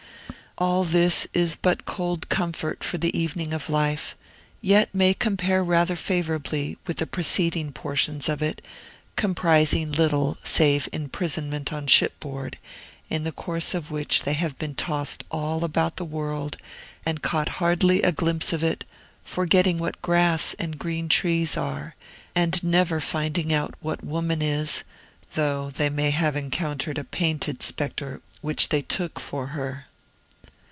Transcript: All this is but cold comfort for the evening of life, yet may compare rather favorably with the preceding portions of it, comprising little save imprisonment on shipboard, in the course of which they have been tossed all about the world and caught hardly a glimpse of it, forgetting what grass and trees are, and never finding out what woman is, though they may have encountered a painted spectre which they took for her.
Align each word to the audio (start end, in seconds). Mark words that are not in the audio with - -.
All 0.57 0.83
this 0.83 1.27
is 1.33 1.55
but 1.55 1.85
cold 1.85 2.29
comfort 2.29 2.83
for 2.83 2.99
the 2.99 3.17
evening 3.17 3.51
of 3.51 3.67
life, 3.69 4.15
yet 4.59 4.93
may 4.93 5.15
compare 5.15 5.63
rather 5.63 5.95
favorably 5.95 6.77
with 6.85 6.97
the 6.97 7.07
preceding 7.07 7.71
portions 7.71 8.29
of 8.29 8.43
it, 8.43 8.61
comprising 9.15 9.91
little 9.91 10.37
save 10.43 10.87
imprisonment 10.93 11.73
on 11.73 11.87
shipboard, 11.87 12.59
in 13.09 13.23
the 13.23 13.31
course 13.31 13.73
of 13.73 13.89
which 13.89 14.21
they 14.21 14.33
have 14.33 14.55
been 14.59 14.75
tossed 14.75 15.23
all 15.31 15.63
about 15.63 15.95
the 15.97 16.05
world 16.05 16.57
and 17.07 17.23
caught 17.23 17.49
hardly 17.57 18.03
a 18.03 18.11
glimpse 18.11 18.53
of 18.53 18.61
it, 18.61 18.83
forgetting 19.23 19.79
what 19.79 19.99
grass 20.03 20.53
and 20.59 20.79
trees 21.09 21.57
are, 21.57 21.95
and 22.35 22.61
never 22.63 22.99
finding 22.99 23.51
out 23.51 23.73
what 23.79 24.03
woman 24.03 24.43
is, 24.43 24.83
though 25.33 25.71
they 25.71 25.89
may 25.89 26.11
have 26.11 26.35
encountered 26.35 26.99
a 26.99 27.03
painted 27.03 27.63
spectre 27.63 28.21
which 28.41 28.69
they 28.69 28.83
took 28.83 29.19
for 29.19 29.47
her. 29.47 29.87